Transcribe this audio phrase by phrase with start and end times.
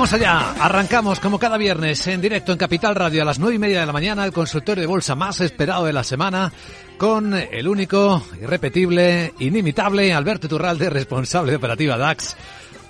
[0.00, 3.58] Vamos allá, arrancamos como cada viernes en directo en Capital Radio a las nueve y
[3.58, 6.50] media de la mañana, el consultorio de bolsa más esperado de la semana,
[6.96, 12.34] con el único, irrepetible, inimitable Alberto Turralde, responsable de operativa DAX.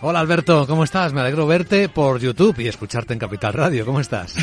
[0.03, 1.13] Hola Alberto, ¿cómo estás?
[1.13, 3.85] Me alegro verte por YouTube y escucharte en Capital Radio.
[3.85, 4.37] ¿Cómo estás?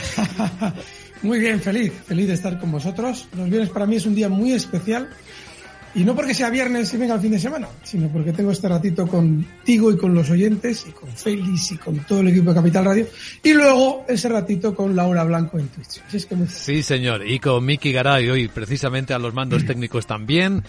[1.22, 3.30] muy bien, feliz, feliz de estar con vosotros.
[3.38, 5.08] Los viernes para mí es un día muy especial
[5.98, 8.68] y no porque sea viernes y venga el fin de semana, sino porque tengo este
[8.68, 12.55] ratito contigo y con los oyentes y con Félix y con todo el equipo de
[12.55, 13.08] Capital Radio.
[13.42, 16.04] Y luego ese ratito con Laura Blanco en Twitch.
[16.50, 17.28] Sí, señor.
[17.28, 20.63] Y con Miki Garay hoy precisamente a los mandos técnicos también.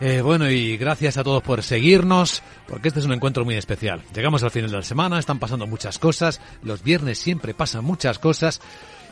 [0.00, 4.02] Eh, bueno, y gracias a todos por seguirnos, porque este es un encuentro muy especial.
[4.14, 6.40] Llegamos al final de la semana, están pasando muchas cosas.
[6.62, 8.60] Los viernes siempre pasan muchas cosas.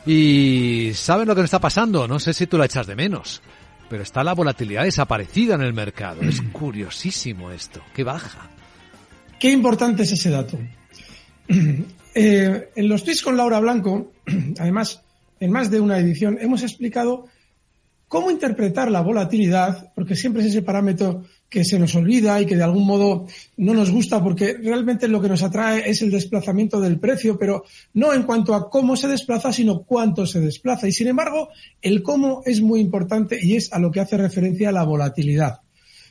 [0.05, 2.07] Y ¿saben lo que nos está pasando?
[2.07, 3.41] No sé si tú la echas de menos
[3.89, 6.21] pero está la volatilidad desaparecida en el mercado.
[6.21, 8.49] Es curiosísimo esto, que baja.
[9.39, 10.57] Qué importante es ese dato.
[12.19, 14.11] Eh, en los tweets con Laura Blanco,
[14.59, 15.03] además,
[15.39, 17.27] en más de una edición, hemos explicado
[18.07, 22.57] cómo interpretar la volatilidad, porque siempre es ese parámetro que se nos olvida y que
[22.57, 23.25] de algún modo
[23.57, 27.63] no nos gusta porque realmente lo que nos atrae es el desplazamiento del precio, pero
[27.93, 30.87] no en cuanto a cómo se desplaza, sino cuánto se desplaza.
[30.87, 31.49] Y sin embargo,
[31.81, 35.61] el cómo es muy importante y es a lo que hace referencia la volatilidad.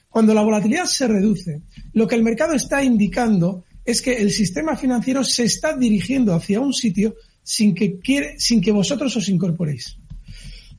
[0.08, 1.60] Cuando la volatilidad se reduce,
[1.92, 6.60] lo que el mercado está indicando es que el sistema financiero se está dirigiendo hacia
[6.60, 9.98] un sitio sin que, quiere, sin que vosotros os incorporéis.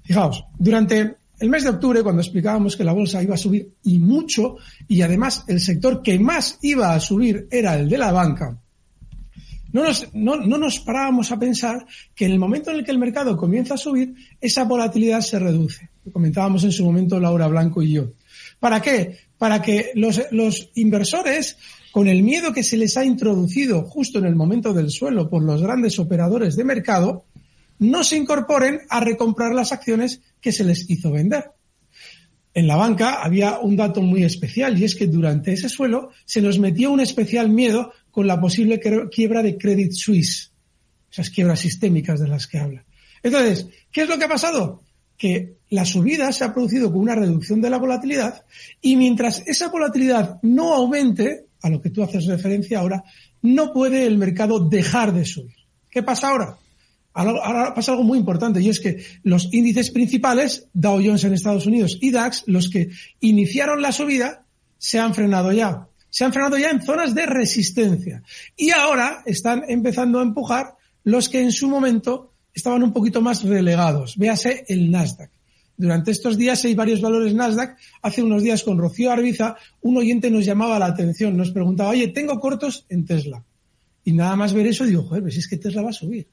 [0.03, 3.99] Fijaos, durante el mes de octubre, cuando explicábamos que la bolsa iba a subir y
[3.99, 4.57] mucho,
[4.87, 8.57] y además el sector que más iba a subir era el de la banca,
[9.73, 11.85] no nos, no, no nos parábamos a pensar
[12.15, 15.39] que en el momento en el que el mercado comienza a subir, esa volatilidad se
[15.39, 15.89] reduce.
[16.05, 18.11] Lo comentábamos en su momento Laura Blanco y yo.
[18.59, 19.17] ¿Para qué?
[19.37, 21.57] Para que los, los inversores,
[21.91, 25.43] con el miedo que se les ha introducido justo en el momento del suelo por
[25.43, 27.25] los grandes operadores de mercado,
[27.79, 31.51] no se incorporen a recomprar las acciones que se les hizo vender.
[32.53, 36.41] En la banca había un dato muy especial y es que durante ese suelo se
[36.41, 38.79] nos metió un especial miedo con la posible
[39.11, 40.51] quiebra de Credit Suisse,
[41.11, 42.83] esas quiebras sistémicas de las que habla.
[43.21, 44.81] Entonces, ¿qué es lo que ha pasado?
[45.15, 48.43] Que la subida se ha producido con una reducción de la volatilidad
[48.81, 53.03] y mientras esa volatilidad no aumente, a lo que tú haces referencia ahora,
[53.43, 55.57] no puede el mercado dejar de subir.
[55.89, 56.57] ¿Qué pasa ahora?
[57.17, 61.65] Ahora, pasa algo muy importante y es que los índices principales, Dow Jones en Estados
[61.65, 62.89] Unidos y DAX, los que
[63.21, 64.45] iniciaron la subida,
[64.77, 65.87] se han frenado ya.
[66.11, 68.21] Se han frenado ya en zonas de resistencia.
[68.55, 73.43] Y ahora están empezando a empujar los que en su momento estaban un poquito más
[73.43, 74.15] relegados.
[74.15, 75.31] Véase el Nasdaq.
[75.75, 77.79] Durante estos días hay varios valores Nasdaq.
[78.03, 82.09] Hace unos días con Rocío Arbiza, un oyente nos llamaba la atención, nos preguntaba, oye,
[82.09, 83.43] tengo cortos en Tesla.
[84.03, 86.27] Y nada más ver eso digo, joder, pues es que Tesla va a subir.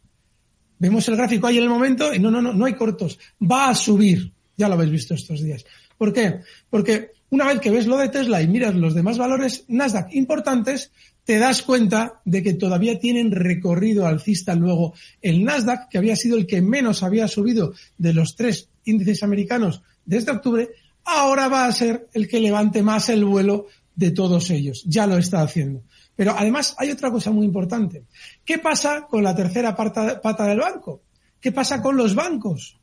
[0.79, 3.19] Vemos el gráfico ahí en el momento y no, no, no, no hay cortos.
[3.41, 4.33] Va a subir.
[4.57, 5.65] Ya lo habéis visto estos días.
[5.97, 6.41] ¿Por qué?
[6.71, 10.93] Porque una vez que ves lo de Tesla y miras los demás valores Nasdaq importantes,
[11.25, 16.37] te das cuenta de que todavía tienen recorrido alcista luego el Nasdaq, que había sido
[16.37, 20.69] el que menos había subido de los tres índices americanos desde octubre,
[21.05, 24.85] ahora va a ser el que levante más el vuelo de todos ellos.
[24.87, 25.83] Ya lo está haciendo.
[26.17, 28.05] Pero además hay otra cosa muy importante.
[28.45, 31.03] ¿Qué pasa con la tercera pata, del banco?
[31.41, 32.79] ¿Qué pasa con los bancos?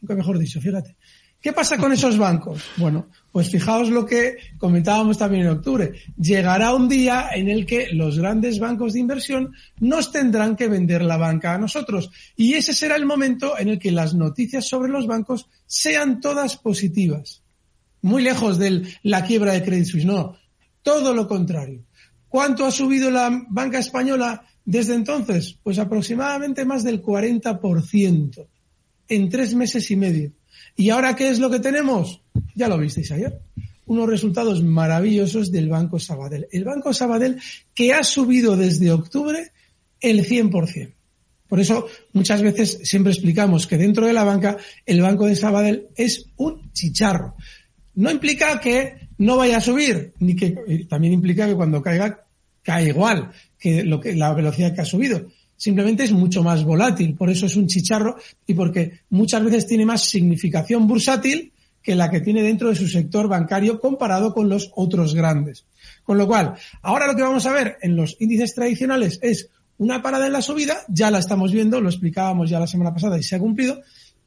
[0.00, 0.96] Nunca mejor dicho, fíjate.
[1.40, 2.62] ¿Qué pasa con esos bancos?
[2.76, 5.92] Bueno, pues fijaos lo que comentábamos también en octubre.
[6.16, 11.02] Llegará un día en el que los grandes bancos de inversión nos tendrán que vender
[11.02, 12.10] la banca a nosotros.
[12.36, 16.56] Y ese será el momento en el que las noticias sobre los bancos sean todas
[16.56, 17.42] positivas.
[18.00, 20.06] Muy lejos de la quiebra de Credit Suisse.
[20.06, 20.36] No,
[20.82, 21.85] todo lo contrario.
[22.28, 25.58] ¿Cuánto ha subido la banca española desde entonces?
[25.62, 28.46] Pues aproximadamente más del 40%
[29.08, 30.32] en tres meses y medio.
[30.76, 32.20] ¿Y ahora qué es lo que tenemos?
[32.54, 33.40] Ya lo visteis ayer.
[33.86, 36.48] Unos resultados maravillosos del Banco Sabadell.
[36.50, 37.40] El Banco Sabadell
[37.72, 39.52] que ha subido desde octubre
[40.00, 40.92] el 100%.
[41.48, 45.88] Por eso muchas veces siempre explicamos que dentro de la banca el Banco de Sabadell
[45.94, 47.36] es un chicharro.
[47.94, 52.26] No implica que no vaya a subir, ni que también implica que cuando caiga
[52.62, 55.26] cae igual que, lo que la velocidad que ha subido.
[55.56, 58.16] simplemente es mucho más volátil, por eso es un chicharro
[58.46, 62.88] y porque muchas veces tiene más significación bursátil que la que tiene dentro de su
[62.88, 65.64] sector bancario comparado con los otros grandes.
[66.02, 69.48] Con lo cual, ahora lo que vamos a ver en los índices tradicionales es
[69.78, 73.18] una parada en la subida, ya la estamos viendo, lo explicábamos ya la semana pasada
[73.18, 73.80] y se ha cumplido,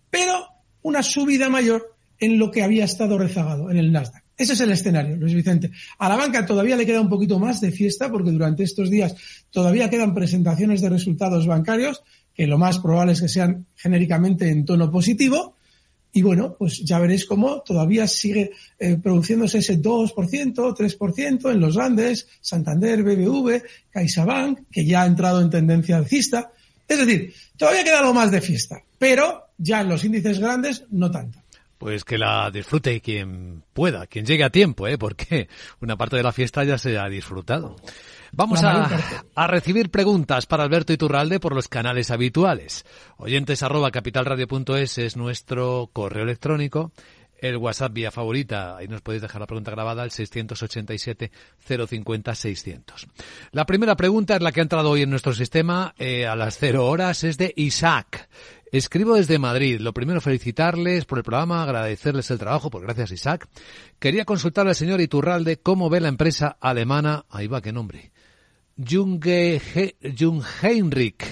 [0.10, 0.48] pero
[0.82, 4.24] una subida mayor en lo que había estado rezagado en el Nasdaq.
[4.40, 5.70] Ese es el escenario, Luis Vicente.
[5.98, 9.14] A la banca todavía le queda un poquito más de fiesta porque durante estos días
[9.52, 12.02] todavía quedan presentaciones de resultados bancarios
[12.34, 15.58] que lo más probable es que sean genéricamente en tono positivo
[16.14, 21.76] y bueno, pues ya veréis cómo todavía sigue eh, produciéndose ese 2%, 3% en los
[21.76, 26.50] grandes, Santander, BBV, CaixaBank, que ya ha entrado en tendencia alcista.
[26.88, 31.12] Es decir, todavía queda algo más de fiesta, pero ya en los índices grandes no
[31.12, 31.40] tanto.
[31.80, 34.98] Pues que la disfrute quien pueda, quien llegue a tiempo, ¿eh?
[34.98, 35.48] porque
[35.80, 37.78] una parte de la fiesta ya se ha disfrutado.
[38.34, 42.86] Vamos a, recibir preguntas para Alberto Iturralde por los canales habituales.
[43.18, 46.92] Oyentes arroba capitalradio.es es nuestro correo electrónico.
[47.42, 51.31] El WhatsApp vía favorita, ahí nos podéis dejar la pregunta grabada al 687
[51.66, 53.08] 050 600.
[53.52, 56.58] La primera pregunta es la que ha entrado hoy en nuestro sistema eh, a las
[56.58, 58.28] cero horas, es de Isaac.
[58.71, 59.80] Escribo desde Madrid.
[59.80, 63.48] Lo primero, felicitarles por el programa, agradecerles el trabajo, por gracias Isaac.
[64.00, 68.12] Quería consultarle al señor Iturralde cómo ve la empresa alemana, ahí va, qué nombre,
[68.77, 71.24] Junge, Jung Heinrich.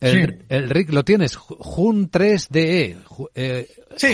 [0.00, 2.96] El, el RIC lo tienes, Jun 3DE.
[3.34, 4.08] Eh, sí,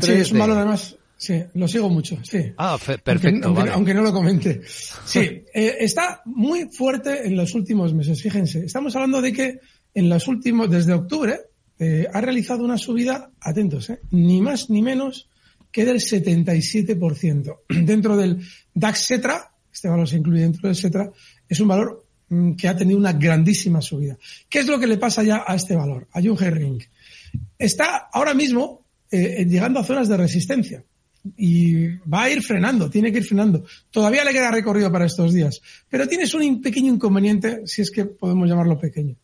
[0.00, 0.96] sí, es un valor además.
[1.16, 2.52] Sí, lo sigo mucho, sí.
[2.56, 3.48] Ah, perfecto.
[3.48, 4.60] Aunque, aunque, no lo comente.
[4.66, 5.20] Sí,
[5.54, 8.64] eh, está muy fuerte en los últimos meses, fíjense.
[8.64, 9.60] Estamos hablando de que
[9.94, 11.40] en los últimos, desde octubre,
[11.78, 15.28] eh, ha realizado una subida, atentos, eh, ni más ni menos
[15.72, 17.56] que del 77%.
[17.84, 18.40] Dentro del
[18.74, 21.10] DAX Cetra, este valor se incluye dentro del Cetra,
[21.48, 24.16] es un valor mm, que ha tenido una grandísima subida.
[24.48, 26.80] ¿Qué es lo que le pasa ya a este valor, a Jung Ring?
[27.58, 30.84] Está ahora mismo eh, llegando a zonas de resistencia
[31.36, 33.64] y va a ir frenando, tiene que ir frenando.
[33.90, 38.04] Todavía le queda recorrido para estos días, pero tienes un pequeño inconveniente, si es que
[38.04, 39.16] podemos llamarlo pequeño.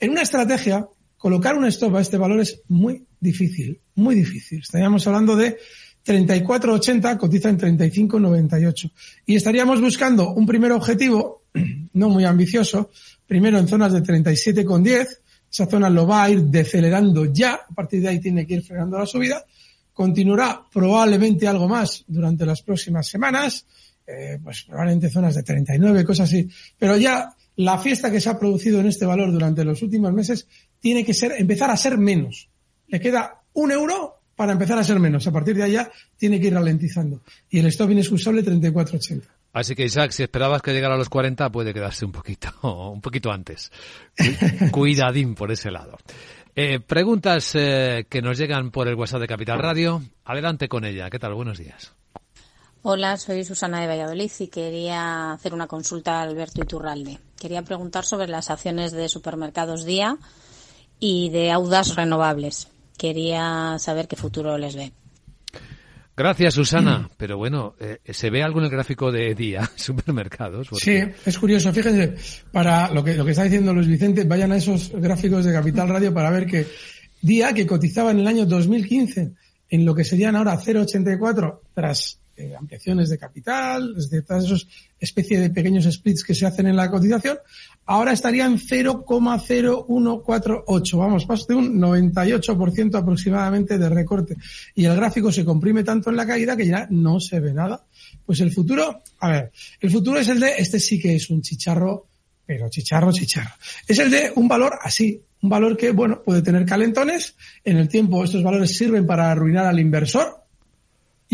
[0.00, 0.86] En una estrategia,
[1.24, 4.58] colocar un stop a este valor es muy difícil, muy difícil.
[4.58, 5.56] Estaríamos hablando de
[6.04, 8.92] 34.80, cotiza en 35.98.
[9.24, 11.44] Y estaríamos buscando un primer objetivo,
[11.94, 12.90] no muy ambicioso,
[13.26, 15.08] primero en zonas de 37.10,
[15.50, 18.62] esa zona lo va a ir decelerando ya, a partir de ahí tiene que ir
[18.62, 19.46] frenando la subida,
[19.94, 23.64] continuará probablemente algo más durante las próximas semanas,
[24.06, 26.46] eh, pues probablemente zonas de 39, cosas así,
[26.78, 30.46] pero ya la fiesta que se ha producido en este valor durante los últimos meses
[30.84, 32.50] tiene que ser, empezar a ser menos.
[32.88, 35.26] Le queda un euro para empezar a ser menos.
[35.26, 37.22] A partir de allá tiene que ir ralentizando.
[37.48, 39.22] Y el stop inexcusable 34.80.
[39.54, 42.50] Así que Isaac, si esperabas que llegara a los 40, puede quedarse un poquito,
[42.92, 43.72] un poquito antes.
[44.72, 45.96] Cuidadín por ese lado.
[46.54, 50.02] Eh, preguntas eh, que nos llegan por el WhatsApp de Capital Radio.
[50.26, 51.08] Adelante con ella.
[51.08, 51.32] ¿Qué tal?
[51.32, 51.94] Buenos días.
[52.82, 57.20] Hola, soy Susana de Valladolid y quería hacer una consulta a Alberto Iturralde.
[57.40, 60.18] Quería preguntar sobre las acciones de supermercados Día
[61.06, 62.68] y de Audas Renovables.
[62.96, 64.92] Quería saber qué futuro les ve.
[66.16, 67.10] Gracias, Susana.
[67.18, 70.68] Pero bueno, eh, ¿se ve algo en el gráfico de día, supermercados?
[70.80, 71.74] Sí, es curioso.
[71.74, 72.14] Fíjense,
[72.50, 75.90] para lo que, lo que está diciendo Luis Vicente, vayan a esos gráficos de Capital
[75.90, 76.66] Radio para ver que
[77.20, 79.32] día que cotizaba en el año 2015
[79.68, 84.66] en lo que serían ahora 0,84 tras eh, ampliaciones de capital, desde todas esas
[85.04, 87.36] especie de pequeños splits que se hacen en la cotización,
[87.86, 90.98] ahora estarían 0,0148.
[90.98, 94.36] Vamos, más de un 98% aproximadamente de recorte.
[94.74, 97.84] Y el gráfico se comprime tanto en la caída que ya no se ve nada.
[98.24, 101.40] Pues el futuro, a ver, el futuro es el de, este sí que es un
[101.42, 102.08] chicharro,
[102.46, 103.54] pero chicharro, chicharro.
[103.86, 107.36] Es el de un valor así, un valor que, bueno, puede tener calentones.
[107.64, 110.43] En el tiempo estos valores sirven para arruinar al inversor,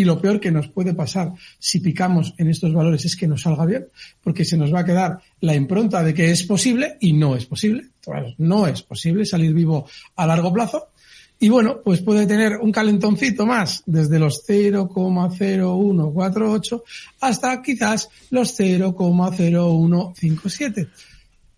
[0.01, 3.43] y lo peor que nos puede pasar si picamos en estos valores es que nos
[3.43, 3.85] salga bien,
[4.23, 7.45] porque se nos va a quedar la impronta de que es posible y no es
[7.45, 7.89] posible.
[8.39, 10.89] No es posible salir vivo a largo plazo.
[11.39, 16.83] Y bueno, pues puede tener un calentoncito más desde los 0,0148
[17.21, 20.89] hasta quizás los 0,0157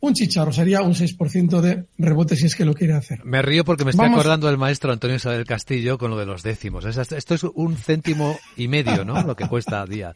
[0.02, 3.24] un chicharro, sería un 6% de rebote si es que lo quiere hacer.
[3.24, 6.42] Me río porque me estoy acordando del maestro Antonio Isabel Castillo con lo de los
[6.42, 6.84] décimos.
[6.84, 9.22] Esto es un céntimo y medio, ¿no?
[9.22, 10.12] Lo que cuesta a día.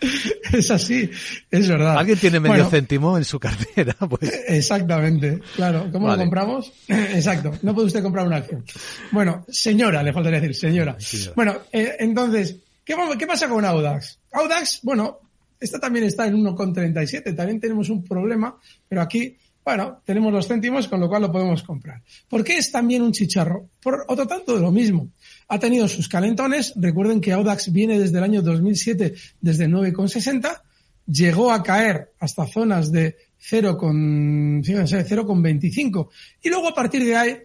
[0.52, 1.08] Es así,
[1.48, 1.96] es verdad.
[1.96, 3.94] ¿Alguien tiene medio céntimo en su cartera?
[4.08, 4.32] Pues...
[4.48, 5.88] Exactamente, claro.
[5.92, 6.72] ¿Cómo lo compramos?
[6.88, 8.64] Exacto, no puede usted comprar una acción.
[9.12, 10.96] Bueno, señora, le faltaría decir, señora.
[11.36, 14.18] Bueno, eh, entonces, ¿qué, ¿qué pasa con Audax?
[14.32, 15.20] Audax, bueno,
[15.60, 17.36] esta también está en 1,37.
[17.36, 21.62] También tenemos un problema, pero aquí bueno, tenemos los céntimos, con lo cual lo podemos
[21.62, 22.02] comprar.
[22.28, 23.68] ¿Por qué es también un chicharro?
[23.82, 25.10] Por otro tanto de lo mismo.
[25.48, 26.72] Ha tenido sus calentones.
[26.76, 30.62] Recuerden que Audax viene desde el año 2007, desde 9,60.
[31.06, 33.16] Llegó a caer hasta zonas de
[33.50, 36.08] 0,25.
[36.42, 37.36] Y luego a partir de ahí,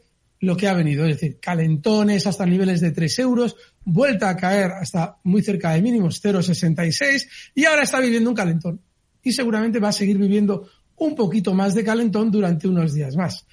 [0.45, 4.71] lo que ha venido, es decir, calentones hasta niveles de 3 euros, vuelta a caer
[4.71, 8.81] hasta muy cerca de mínimos 0,66 y ahora está viviendo un calentón.
[9.23, 13.45] Y seguramente va a seguir viviendo un poquito más de calentón durante unos días más.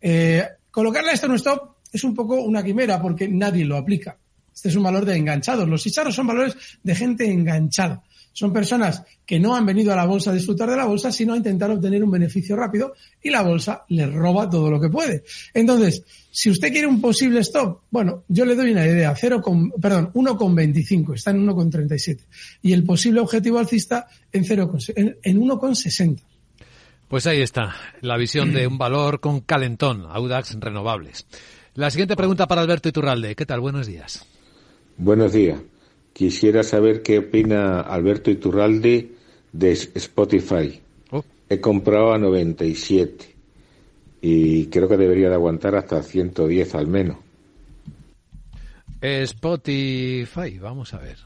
[0.00, 4.16] Eh, colocarle esto en un stop es un poco una quimera porque nadie lo aplica.
[4.54, 5.68] Este es un valor de enganchados.
[5.68, 8.02] Los chicharros son valores de gente enganchada.
[8.36, 11.32] Son personas que no han venido a la bolsa a disfrutar de la bolsa, sino
[11.32, 15.24] a intentar obtener un beneficio rápido y la bolsa les roba todo lo que puede.
[15.54, 19.70] Entonces, si usted quiere un posible stop, bueno, yo le doy una idea, 0 con,
[19.70, 22.18] perdón, 1,25, está en 1,37.
[22.60, 26.20] Y el posible objetivo alcista en, 0, en, en 1,60.
[27.08, 31.26] Pues ahí está, la visión de un valor con calentón, Audax Renovables.
[31.72, 33.34] La siguiente pregunta para Alberto Iturralde.
[33.34, 33.60] ¿Qué tal?
[33.60, 34.26] Buenos días.
[34.98, 35.58] Buenos días.
[36.16, 39.12] Quisiera saber qué opina Alberto Iturralde
[39.52, 40.80] de Spotify.
[41.10, 41.22] Oh.
[41.46, 43.34] He comprado a 97
[44.22, 47.18] y creo que debería de aguantar hasta 110 al menos.
[49.02, 51.18] Spotify, vamos a ver.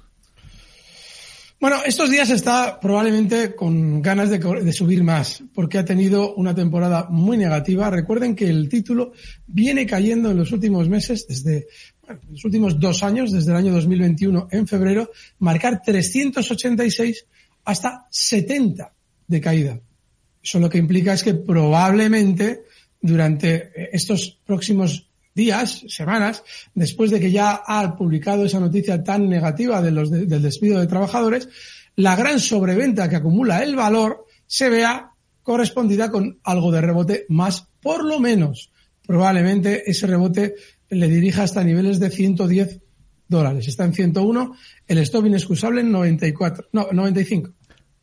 [1.60, 7.06] Bueno, estos días está probablemente con ganas de, subir más, porque ha tenido una temporada
[7.10, 7.90] muy negativa.
[7.90, 9.12] Recuerden que el título
[9.46, 11.66] viene cayendo en los últimos meses, desde
[12.30, 17.26] los últimos dos años, desde el año 2021 en febrero, marcar 386
[17.64, 18.92] hasta 70
[19.26, 19.80] de caída.
[20.42, 22.64] Eso lo que implica es que probablemente
[23.00, 26.42] durante estos próximos días, semanas,
[26.74, 31.48] después de que ya ha publicado esa noticia tan negativa del despido de trabajadores,
[31.96, 35.12] la gran sobreventa que acumula el valor se vea
[35.42, 38.70] correspondida con algo de rebote más, por lo menos.
[39.06, 40.54] Probablemente ese rebote
[40.90, 42.80] le dirija hasta niveles de 110
[43.28, 43.68] dólares.
[43.68, 44.56] Está en 101,
[44.86, 47.52] el stop inexcusable en 94, no, 95.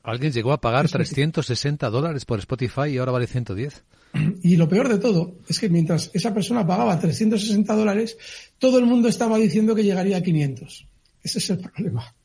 [0.03, 3.83] Alguien llegó a pagar 360 dólares por Spotify y ahora vale 110.
[4.41, 8.17] Y lo peor de todo es que mientras esa persona pagaba 360 dólares,
[8.57, 10.87] todo el mundo estaba diciendo que llegaría a 500.
[11.23, 12.15] Ese es el problema.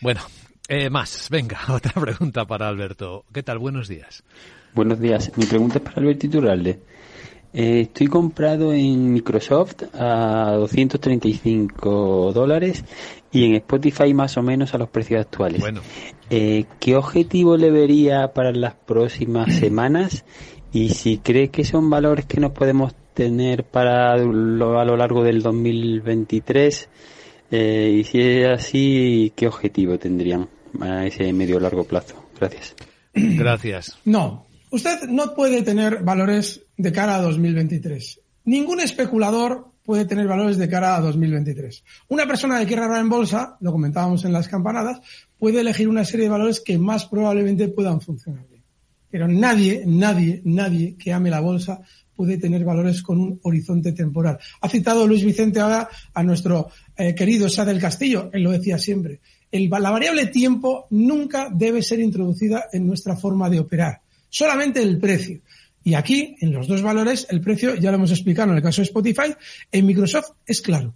[0.00, 0.22] Bueno,
[0.66, 1.28] eh, más.
[1.30, 3.26] Venga, otra pregunta para Alberto.
[3.32, 3.58] ¿Qué tal?
[3.58, 4.24] Buenos días.
[4.74, 5.30] Buenos días.
[5.36, 6.80] Mi pregunta es para Alberto Iturralde.
[7.52, 12.84] Eh, estoy comprado en Microsoft a 235 dólares
[13.32, 15.60] y en Spotify más o menos a los precios actuales.
[15.60, 15.80] Bueno.
[16.30, 20.24] Eh, ¿Qué objetivo le vería para las próximas semanas?
[20.72, 25.24] Y si cree que son valores que nos podemos tener para lo, a lo largo
[25.24, 26.88] del 2023,
[27.50, 30.48] eh, y si es así, ¿qué objetivo tendrían
[30.80, 32.22] a ese medio largo plazo?
[32.38, 32.76] Gracias.
[33.14, 33.98] Gracias.
[34.04, 38.20] No, usted no puede tener valores de cara a 2023.
[38.44, 41.82] Ningún especulador puede tener valores de cara a 2023.
[42.08, 45.00] Una persona que quiera ahorrar en bolsa, lo comentábamos en las campanadas,
[45.38, 48.62] puede elegir una serie de valores que más probablemente puedan funcionar bien.
[49.10, 51.80] Pero nadie, nadie, nadie que ame la bolsa
[52.14, 54.38] puede tener valores con un horizonte temporal.
[54.60, 58.76] Ha citado Luis Vicente ahora a nuestro eh, querido Sa del Castillo, él lo decía
[58.76, 59.20] siempre.
[59.52, 65.40] la variable tiempo nunca debe ser introducida en nuestra forma de operar, solamente el precio.
[65.84, 68.82] Y aquí, en los dos valores, el precio, ya lo hemos explicado en el caso
[68.82, 69.34] de Spotify,
[69.72, 70.94] en Microsoft es claro.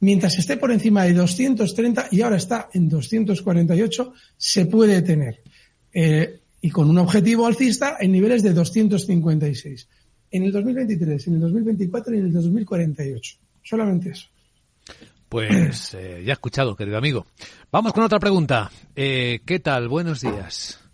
[0.00, 5.42] Mientras esté por encima de 230 y ahora está en 248, se puede tener.
[5.92, 9.88] Eh, y con un objetivo alcista en niveles de 256.
[10.32, 13.36] En el 2023, en el 2024 y en el 2048.
[13.62, 14.26] Solamente eso.
[15.28, 17.26] Pues eh, ya escuchado, querido amigo.
[17.70, 18.70] Vamos con otra pregunta.
[18.94, 19.88] Eh, ¿Qué tal?
[19.88, 20.85] Buenos días.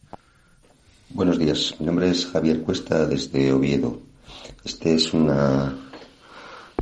[1.14, 4.00] Buenos días, mi nombre es Javier Cuesta desde Oviedo.
[4.64, 5.76] Este es una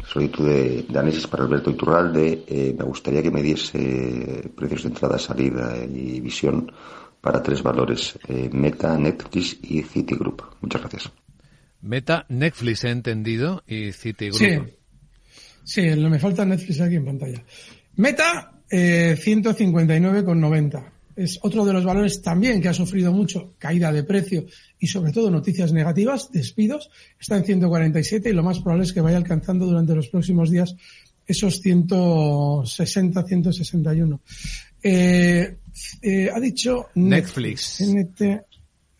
[0.06, 2.44] solicitud de, análisis para Alberto Iturralde.
[2.46, 6.70] Eh, me gustaría que me diese precios de entrada, salida y visión
[7.20, 10.42] para tres valores, eh, Meta, Netflix y Citigroup.
[10.60, 11.10] Muchas gracias.
[11.80, 14.38] Meta, Netflix he entendido y Citigroup.
[15.64, 17.42] Sí, sí me falta Netflix aquí en pantalla.
[17.96, 24.04] Meta, eh, 159,90 es otro de los valores también que ha sufrido mucho caída de
[24.04, 24.46] precio
[24.78, 29.02] y sobre todo noticias negativas, despidos, está en 147 y lo más probable es que
[29.02, 30.74] vaya alcanzando durante los próximos días
[31.26, 34.20] esos 160, 161.
[34.82, 35.58] Eh,
[36.00, 37.82] eh, ha dicho Netflix.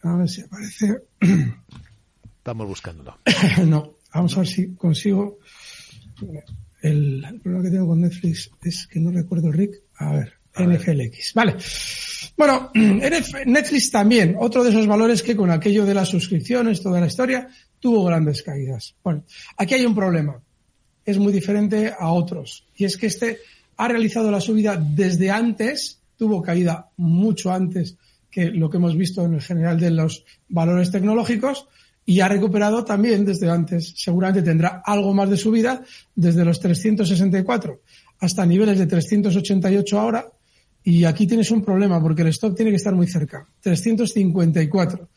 [0.02, 1.02] a ver si aparece.
[2.36, 3.16] Estamos buscándolo.
[3.66, 5.38] no, vamos a ver si consigo.
[6.82, 9.82] El, el problema que tengo con Netflix es que no recuerdo Rick.
[9.96, 10.39] A ver.
[10.56, 11.34] NFLX.
[11.34, 11.56] Vale.
[12.36, 17.06] Bueno, Netflix también, otro de esos valores que con aquello de las suscripciones, toda la
[17.06, 18.94] historia, tuvo grandes caídas.
[19.02, 19.24] Bueno,
[19.56, 20.40] aquí hay un problema.
[21.04, 22.66] Es muy diferente a otros.
[22.76, 23.38] Y es que este
[23.76, 27.96] ha realizado la subida desde antes, tuvo caída mucho antes
[28.30, 31.66] que lo que hemos visto en el general de los valores tecnológicos
[32.04, 33.94] y ha recuperado también desde antes.
[33.96, 35.82] Seguramente tendrá algo más de subida
[36.14, 37.80] desde los 364
[38.20, 40.30] hasta niveles de 388 ahora
[40.84, 45.08] y aquí tienes un problema porque el stop tiene que estar muy cerca, 354.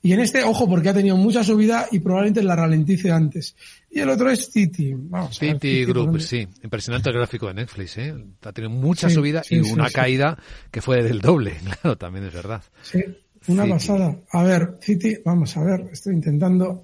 [0.00, 3.56] Y en este, ojo, porque ha tenido mucha subida y probablemente la ralentice antes.
[3.90, 4.94] Y el otro es City.
[5.32, 6.46] City Group, sí.
[6.62, 8.14] Impresionante el gráfico de Netflix, ¿eh?
[8.42, 10.38] Ha tenido mucha subida y una caída
[10.70, 12.62] que fue del doble, claro, también es verdad.
[12.82, 13.02] Sí,
[13.48, 14.16] una pasada.
[14.30, 16.82] A ver, City, vamos a ver, estoy intentando...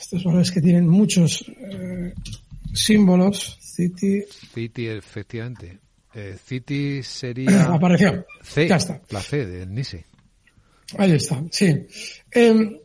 [0.00, 2.14] Estos valores que tienen muchos eh,
[2.72, 3.58] símbolos.
[3.60, 4.22] City.
[4.54, 5.80] City, efectivamente.
[6.16, 7.66] Eh, City sería...
[7.74, 8.24] Apareció.
[8.42, 9.02] C, ya está.
[9.10, 10.06] La C del NISE.
[10.96, 11.86] Ahí está, sí.
[12.32, 12.80] Eh,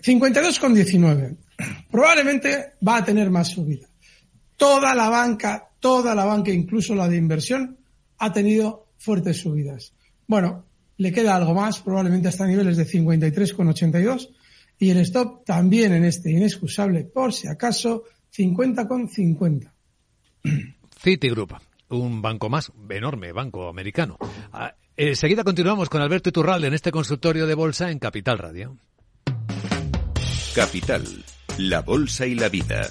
[0.00, 1.36] 52,19.
[1.90, 3.88] Probablemente va a tener más subida.
[4.56, 7.76] Toda la banca, toda la banca, incluso la de inversión,
[8.18, 9.92] ha tenido fuertes subidas.
[10.28, 10.64] Bueno,
[10.98, 14.28] le queda algo más, probablemente hasta niveles de 53,82
[14.78, 19.72] y el stop también en este inexcusable, por si acaso, 50,50.
[21.02, 21.52] Citigroup
[21.98, 24.18] un banco más, enorme banco americano.
[24.52, 28.76] Ah, enseguida continuamos con Alberto Iturralde en este consultorio de bolsa en Capital Radio.
[30.54, 31.04] Capital,
[31.58, 32.90] la bolsa y la vida.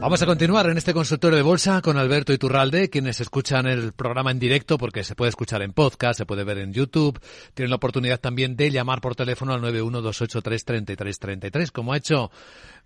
[0.00, 4.30] Vamos a continuar en este consultorio de bolsa con Alberto Iturralde, quienes escuchan el programa
[4.30, 7.18] en directo porque se puede escuchar en podcast, se puede ver en YouTube,
[7.52, 12.30] tienen la oportunidad también de llamar por teléfono al 912833333, como ha hecho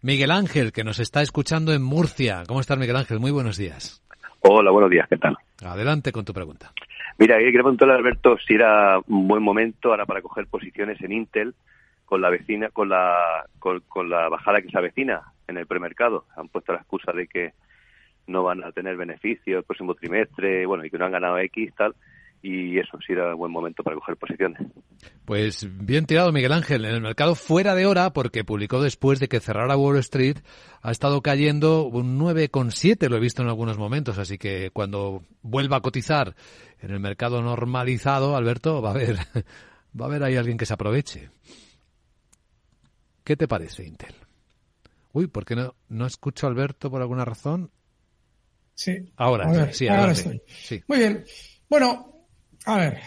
[0.00, 2.44] Miguel Ángel, que nos está escuchando en Murcia.
[2.48, 3.20] ¿Cómo estás, Miguel Ángel?
[3.20, 4.02] Muy buenos días.
[4.40, 5.36] Hola, buenos días, ¿qué tal?
[5.62, 6.72] Adelante con tu pregunta.
[7.18, 11.12] Mira, quería preguntarle a Alberto si era un buen momento ahora para coger posiciones en
[11.12, 11.54] Intel
[12.12, 16.26] con la vecina, con la, con la bajada que se avecina en el premercado.
[16.36, 17.54] Han puesto la excusa de que
[18.26, 21.72] no van a tener beneficios el próximo trimestre, bueno, y que no han ganado X
[21.74, 21.94] tal.
[22.42, 24.60] Y eso sí era un buen momento para coger posiciones.
[25.24, 26.84] Pues bien tirado, Miguel Ángel.
[26.84, 30.36] En el mercado fuera de hora, porque publicó después de que cerrara Wall Street,
[30.82, 34.18] ha estado cayendo un 9,7, lo he visto en algunos momentos.
[34.18, 36.34] Así que cuando vuelva a cotizar
[36.82, 39.16] en el mercado normalizado, Alberto, va a haber,
[39.98, 41.30] va a haber ahí alguien que se aproveche.
[43.24, 44.14] ¿Qué te parece, Intel?
[45.12, 47.70] Uy, ¿por qué no, no escucho a Alberto por alguna razón?
[48.74, 49.12] Sí.
[49.16, 50.42] Ahora, sí, ahora estoy.
[50.46, 50.82] Sí.
[50.88, 51.24] Muy bien.
[51.68, 52.26] Bueno,
[52.64, 53.00] a ver,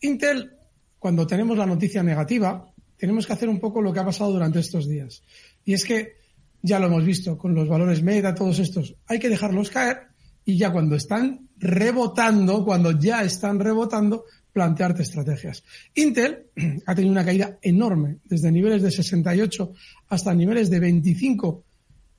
[0.00, 0.52] Intel,
[0.98, 4.60] cuando tenemos la noticia negativa, tenemos que hacer un poco lo que ha pasado durante
[4.60, 5.22] estos días.
[5.64, 6.16] Y es que
[6.62, 10.08] ya lo hemos visto con los valores meta, todos estos, hay que dejarlos caer
[10.44, 14.24] y ya cuando están rebotando, cuando ya están rebotando,
[14.58, 15.62] plantearte estrategias.
[15.94, 16.46] Intel
[16.86, 19.72] ha tenido una caída enorme, desde niveles de 68
[20.08, 21.64] hasta niveles de 25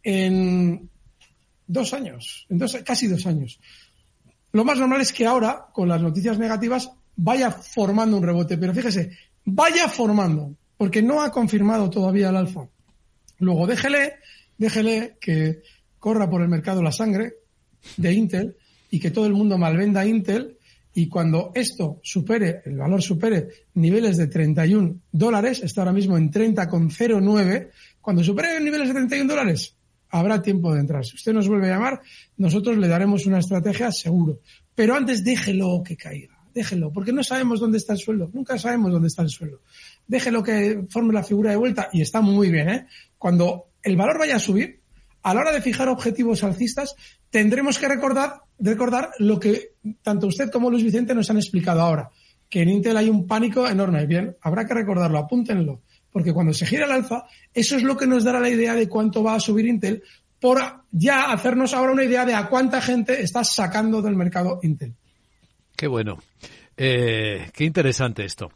[0.04, 0.90] en
[1.68, 3.60] dos años, en dos, casi dos años.
[4.54, 8.74] Lo más normal es que ahora, con las noticias negativas, vaya formando un rebote, pero
[8.74, 9.12] fíjese,
[9.44, 10.56] vaya formando.
[10.78, 12.70] porque no ha confirmado todavía el alfa.
[13.40, 14.14] Luego déjele,
[14.58, 15.62] déjele que
[16.00, 17.34] corra por el mercado la sangre
[17.98, 18.56] de Intel
[18.90, 20.58] y que todo el mundo malvenda Intel
[20.94, 26.32] y cuando esto supere, el valor supere niveles de 31 dólares, está ahora mismo en
[26.32, 27.70] 30,09,
[28.02, 29.76] cuando supere niveles de 31 dólares,
[30.10, 31.06] habrá tiempo de entrar.
[31.06, 32.02] Si usted nos vuelve a llamar,
[32.38, 34.40] nosotros le daremos una estrategia seguro.
[34.74, 38.92] Pero antes déjelo que caiga, déjelo, porque no sabemos dónde está el suelo, nunca sabemos
[38.92, 39.62] dónde está el suelo.
[40.08, 42.88] Déjelo que forme la figura de vuelta y está muy bien, ¿eh?
[43.18, 44.79] Cuando el valor vaya a subir,
[45.22, 46.96] a la hora de fijar objetivos alcistas,
[47.30, 52.10] tendremos que recordar, recordar lo que tanto usted como Luis Vicente nos han explicado ahora,
[52.50, 54.06] que en Intel hay un pánico enorme.
[54.06, 58.08] Bien, habrá que recordarlo, apúntenlo, porque cuando se gira el alza, eso es lo que
[58.08, 60.04] nos dará la idea de cuánto va a subir Intel
[60.40, 60.60] por
[60.92, 64.96] ya hacernos ahora una idea de a cuánta gente está sacando del mercado Intel.
[65.76, 66.20] Qué bueno.
[66.78, 68.52] Eh, qué interesante esto.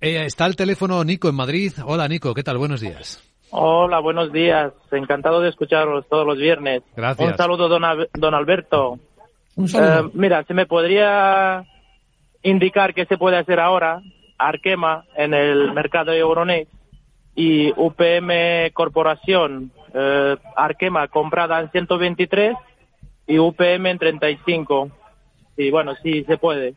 [0.00, 1.72] Eh, está el teléfono Nico en Madrid.
[1.84, 2.58] Hola Nico, ¿qué tal?
[2.58, 3.22] Buenos días.
[3.58, 4.70] Hola, buenos días.
[4.92, 6.82] Encantado de escucharos todos los viernes.
[6.94, 7.26] Gracias.
[7.26, 8.98] Un saludo, don, don Alberto.
[9.56, 10.08] Un saludo.
[10.08, 11.64] Eh, mira, si me podría
[12.42, 14.02] indicar qué se puede hacer ahora,
[14.36, 16.70] Arkema en el mercado de Euronext
[17.34, 22.54] y UPM Corporación, eh, Arkema comprada en 123
[23.26, 24.90] y UPM en 35.
[25.56, 26.74] Y bueno, sí se puede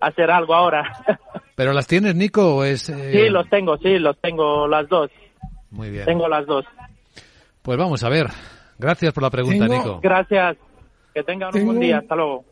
[0.00, 0.90] hacer algo ahora.
[1.56, 2.88] ¿Pero las tienes, Nico, o es...?
[2.88, 5.10] eh, Sí, los tengo, sí, los tengo las dos.
[5.72, 6.04] Muy bien.
[6.04, 6.64] Tengo las dos.
[7.62, 8.28] Pues vamos a ver.
[8.78, 10.00] Gracias por la pregunta, Tengo- Nico.
[10.02, 10.56] Gracias.
[11.14, 11.98] Que tengan un Tengo buen día.
[11.98, 12.44] Hasta luego.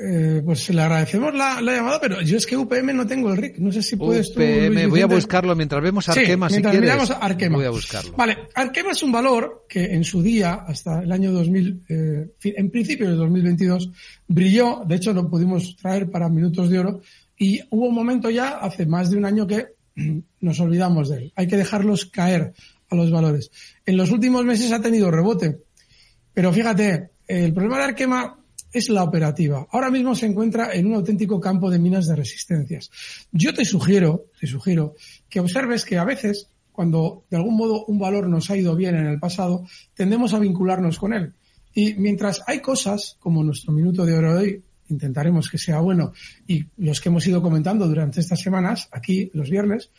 [0.00, 3.36] Eh, pues le agradecemos la, la llamada, pero yo es que UPM no tengo el
[3.36, 3.58] RIC.
[3.58, 6.54] No sé si puedes tú, UPM, Luis voy a buscarlo mientras vemos Sí, Arkema, si
[6.60, 7.10] mientras quieres.
[7.20, 7.56] Arkema.
[7.56, 8.12] Voy a buscarlo.
[8.16, 12.70] Vale, Arkema es un valor que en su día, hasta el año 2000, eh, en
[12.70, 13.90] principio de 2022,
[14.28, 14.82] brilló.
[14.86, 17.00] De hecho, lo pudimos traer para Minutos de Oro.
[17.36, 19.66] Y hubo un momento ya, hace más de un año, que
[20.40, 21.32] nos olvidamos de él.
[21.36, 22.52] Hay que dejarlos caer
[22.90, 23.50] a los valores.
[23.84, 25.58] En los últimos meses ha tenido rebote.
[26.32, 28.38] Pero fíjate, el problema de Arkema
[28.72, 29.66] es la operativa.
[29.70, 32.90] Ahora mismo se encuentra en un auténtico campo de minas de resistencias.
[33.32, 34.94] Yo te sugiero, te sugiero
[35.28, 38.94] que observes que a veces, cuando de algún modo un valor nos ha ido bien
[38.94, 41.32] en el pasado, tendemos a vincularnos con él.
[41.74, 46.12] Y mientras hay cosas, como nuestro minuto de oro de hoy, intentaremos que sea bueno,
[46.46, 49.90] y los que hemos ido comentando durante estas semanas, aquí los viernes,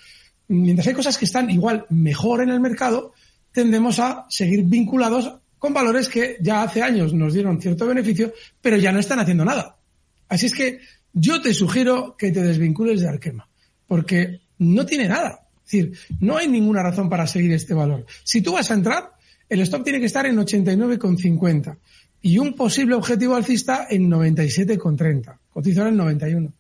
[0.48, 3.14] mientras hay cosas que están igual mejor en el mercado,
[3.52, 8.78] tendemos a seguir vinculados con valores que ya hace años nos dieron cierto beneficio, pero
[8.78, 9.78] ya no están haciendo nada.
[10.30, 10.80] Así es que
[11.14, 13.48] yo te sugiero que te desvincules de Arkema,
[13.88, 15.48] porque no tiene nada.
[15.66, 18.06] Es decir, no hay ninguna razón para seguir este valor.
[18.24, 19.12] Si tú vas a entrar,
[19.50, 21.78] el stop tiene que estar en 89,50
[22.22, 25.38] y un posible objetivo alcista en 97,30.
[25.50, 26.54] Cotiza en 91.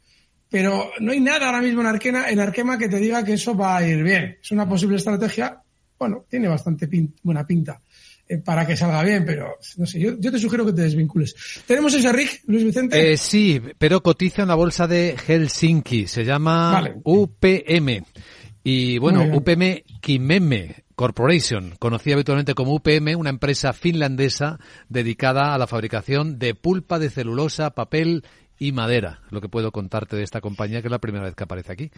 [0.49, 3.87] Pero no hay nada ahora mismo en Arkema que te diga que eso va a
[3.87, 4.37] ir bien.
[4.41, 5.61] Es una posible estrategia,
[5.99, 7.79] bueno, tiene bastante pin- buena pinta
[8.27, 11.35] eh, para que salga bien, pero no sé, yo, yo te sugiero que te desvincules.
[11.67, 13.11] ¿Tenemos ese RIC, Luis Vicente?
[13.13, 16.07] Eh, sí, pero cotiza en la bolsa de Helsinki.
[16.07, 16.95] Se llama Vale.
[17.03, 18.03] UPM.
[18.63, 19.23] Y bueno.
[19.35, 24.59] UPM Kimeme Corporation, conocida habitualmente como UPM, una empresa finlandesa
[24.89, 28.25] dedicada a la fabricación de pulpa de celulosa, papel
[28.57, 29.21] y madera.
[29.29, 31.89] Lo que puedo contarte de esta compañía, que es la primera vez que aparece aquí.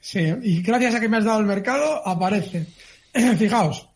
[0.00, 2.66] Sí, y gracias a que me has dado el mercado, aparece.
[3.38, 3.88] Fijaos,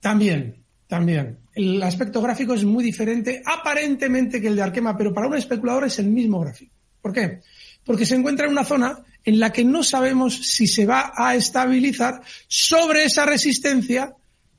[0.00, 1.38] también, también.
[1.54, 5.86] El aspecto gráfico es muy diferente, aparentemente, que el de Arkema, pero para un especulador
[5.86, 6.74] es el mismo gráfico.
[7.00, 7.40] ¿Por qué?
[7.84, 11.34] Porque se encuentra en una zona en la que no sabemos si se va a
[11.34, 14.14] estabilizar sobre esa resistencia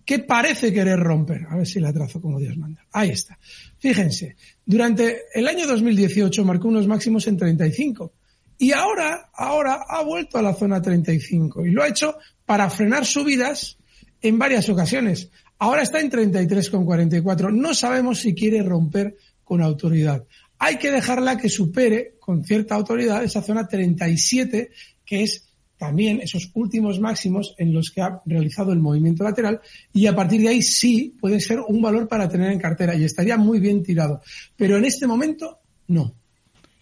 [0.05, 1.45] que parece querer romper.
[1.49, 2.85] A ver si la trazo como Dios manda.
[2.91, 3.37] Ahí está.
[3.79, 8.13] Fíjense, durante el año 2018 marcó unos máximos en 35
[8.57, 13.05] y ahora, ahora ha vuelto a la zona 35 y lo ha hecho para frenar
[13.05, 13.77] subidas
[14.21, 15.29] en varias ocasiones.
[15.59, 17.53] Ahora está en 33,44.
[17.53, 20.25] No sabemos si quiere romper con autoridad.
[20.59, 24.71] Hay que dejarla que supere con cierta autoridad esa zona 37,
[25.05, 29.59] que es también esos últimos máximos en los que ha realizado el movimiento lateral
[29.91, 33.03] y a partir de ahí sí puede ser un valor para tener en cartera y
[33.03, 34.21] estaría muy bien tirado.
[34.55, 36.13] Pero en este momento no.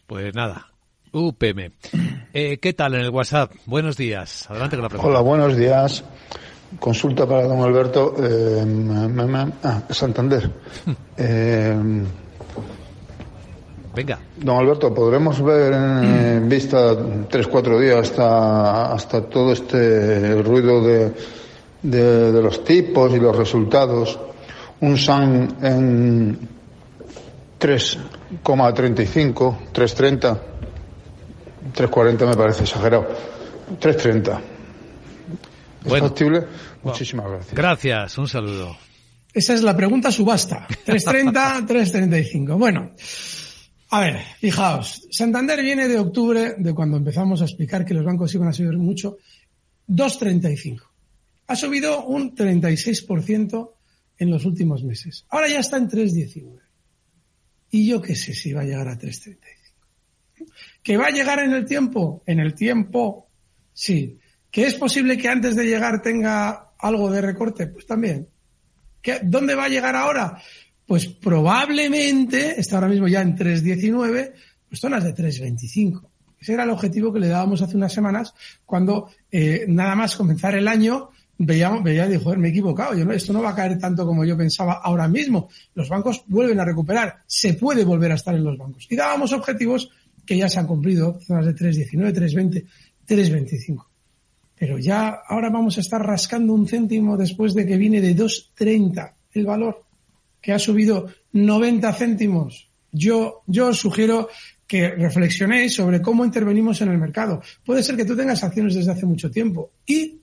[0.06, 0.68] Pues nada,
[1.12, 1.72] UPM.
[2.34, 3.52] Eh, ¿Qué tal en el WhatsApp?
[3.66, 4.48] Buenos días.
[4.48, 5.10] Adelante con la pregunta.
[5.10, 6.04] Hola, buenos días.
[6.80, 8.14] Consulta para don Alberto.
[8.20, 8.64] eh,
[9.64, 10.52] ah, Santander.
[11.18, 11.76] Eh,
[14.02, 14.20] Venga.
[14.38, 16.96] don Alberto, ¿podremos ver en, en vista
[17.30, 21.12] tres, cuatro días hasta, hasta todo este ruido de,
[21.84, 24.20] de, de los tipos y los resultados?
[24.80, 26.40] Un SAN en
[27.60, 30.40] 3,35, 3,30,
[31.76, 33.08] 3,40 me parece exagerado.
[33.80, 34.40] 3,30.
[35.86, 36.48] es factible.
[36.82, 37.54] Muchísimas gracias.
[37.54, 38.76] Gracias, un saludo.
[39.34, 40.66] Esa es la pregunta subasta.
[40.68, 42.58] 330, 335.
[42.58, 42.92] Bueno,
[43.94, 48.34] a ver, fijaos, Santander viene de octubre, de cuando empezamos a explicar que los bancos
[48.34, 49.18] iban a subir mucho,
[49.90, 50.82] 2,35.
[51.48, 53.72] Ha subido un 36%
[54.18, 55.26] en los últimos meses.
[55.28, 56.62] Ahora ya está en 3,19.
[57.72, 59.38] Y yo qué sé si va a llegar a 3,35.
[60.82, 62.24] ¿Que va a llegar en el tiempo?
[62.26, 63.28] En el tiempo,
[63.74, 64.18] sí.
[64.50, 67.68] ¿Que es posible que antes de llegar tenga algo de recorte?
[67.68, 68.30] Pues también.
[69.02, 70.42] ¿Que, ¿Dónde va a llegar ahora?
[70.86, 74.34] Pues probablemente, está ahora mismo ya en 3,19,
[74.68, 76.02] pues zonas de 3,25.
[76.40, 78.34] Ese era el objetivo que le dábamos hace unas semanas
[78.66, 83.06] cuando eh, nada más comenzar el año veía, veía y joder, me he equivocado, yo
[83.06, 85.50] no, esto no va a caer tanto como yo pensaba ahora mismo.
[85.76, 88.88] Los bancos vuelven a recuperar, se puede volver a estar en los bancos.
[88.90, 89.90] Y dábamos objetivos
[90.26, 92.66] que ya se han cumplido, zonas de 3.19, 3.20,
[93.08, 93.86] 3.25.
[94.58, 99.14] Pero ya ahora vamos a estar rascando un céntimo después de que viene de 2.30
[99.34, 99.84] el valor,
[100.42, 102.70] que ha subido 90 céntimos.
[102.92, 104.30] Yo, yo sugiero
[104.68, 107.42] que reflexionéis sobre cómo intervenimos en el mercado.
[107.66, 110.22] Puede ser que tú tengas acciones desde hace mucho tiempo y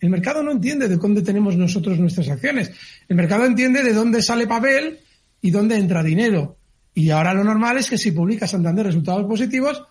[0.00, 2.70] el mercado no entiende de dónde tenemos nosotros nuestras acciones.
[3.08, 5.00] El mercado entiende de dónde sale papel
[5.40, 6.56] y dónde entra dinero.
[6.94, 9.82] Y ahora lo normal es que si publica Santander resultados positivos,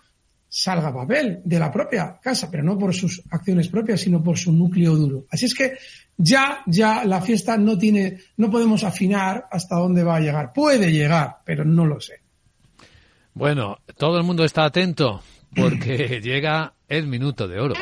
[0.48, 4.52] salga papel de la propia casa, pero no por sus acciones propias, sino por su
[4.52, 5.26] núcleo duro.
[5.30, 5.78] Así es que
[6.16, 10.52] ya, ya la fiesta no tiene, no podemos afinar hasta dónde va a llegar.
[10.52, 12.22] Puede llegar, pero no lo sé.
[13.34, 15.22] Bueno, todo el mundo está atento
[15.54, 17.74] porque llega el minuto de oro.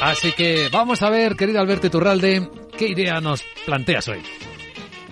[0.00, 4.20] Así que vamos a ver, querido Alberto Turralde, qué idea nos planteas hoy.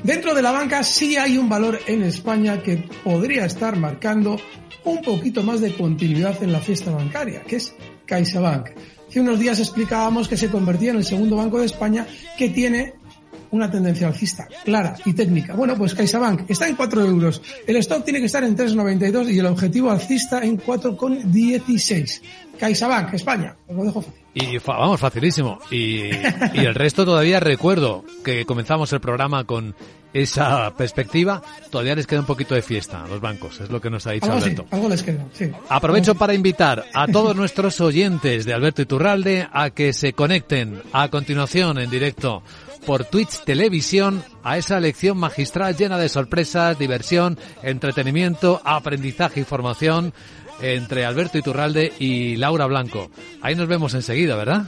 [0.02, 4.40] Dentro de la banca sí hay un valor en España que podría estar marcando
[4.84, 7.74] un poquito más de continuidad en la fiesta bancaria, que es
[8.06, 8.70] CaixaBank.
[9.08, 12.06] Hace unos días explicábamos que se convertía en el segundo banco de España
[12.38, 12.94] que tiene
[13.50, 15.54] una tendencia alcista clara y técnica.
[15.54, 17.42] Bueno, pues CaixaBank está en 4 euros.
[17.66, 22.20] El stock tiene que estar en 3,92 y el objetivo alcista en 4,16.
[22.60, 23.56] CaixaBank, España.
[23.66, 24.20] Os lo dejo fácil.
[24.34, 25.58] Y vamos, facilísimo.
[25.70, 29.74] Y, y el resto todavía recuerdo que comenzamos el programa con
[30.12, 31.42] esa perspectiva.
[31.70, 34.12] Todavía les queda un poquito de fiesta a los bancos, es lo que nos ha
[34.12, 34.62] dicho Algo, Alberto.
[34.62, 35.50] sí, algo les queda, sí.
[35.68, 41.08] Aprovecho para invitar a todos nuestros oyentes de Alberto Iturralde a que se conecten a
[41.08, 42.42] continuación en directo
[42.86, 50.12] por Twitch Televisión a esa lección magistral llena de sorpresas, diversión, entretenimiento, aprendizaje y formación
[50.62, 53.10] entre Alberto Iturralde y Laura Blanco.
[53.42, 54.64] Ahí nos vemos enseguida, ¿verdad?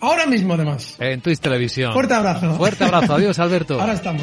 [0.00, 0.96] Ahora mismo, además.
[0.98, 1.92] En Twitch Televisión.
[1.92, 2.54] Fuerte abrazo.
[2.54, 3.14] Fuerte abrazo.
[3.14, 3.80] Adiós, Alberto.
[3.80, 4.22] Ahora estamos.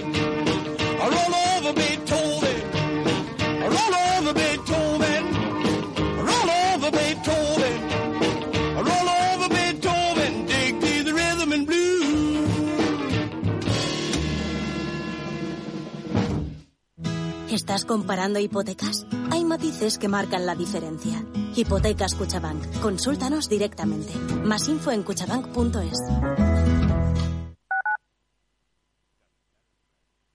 [17.71, 19.07] ¿Estás comparando hipotecas?
[19.31, 21.25] Hay matices que marcan la diferencia.
[21.55, 22.81] Hipotecas Cuchabank.
[22.81, 24.13] Consúltanos directamente.
[24.43, 25.97] Más info en cuchabank.es.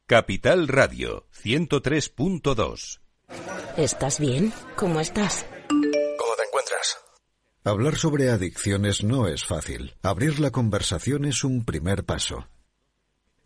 [0.07, 3.01] Capital Radio 103.2.
[3.77, 4.51] ¿Estás bien?
[4.75, 5.45] ¿Cómo estás?
[5.69, 6.97] ¿Cómo te encuentras?
[7.65, 9.95] Hablar sobre adicciones no es fácil.
[10.03, 12.47] Abrir la conversación es un primer paso.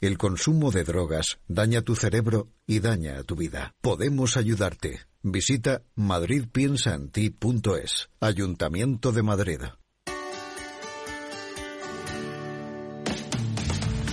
[0.01, 3.75] El consumo de drogas daña tu cerebro y daña tu vida.
[3.83, 5.01] Podemos ayudarte.
[5.23, 8.09] Visita madridpiensaenti.es.
[8.19, 9.61] Ayuntamiento de Madrid.